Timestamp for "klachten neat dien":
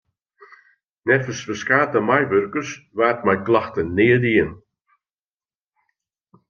3.47-4.51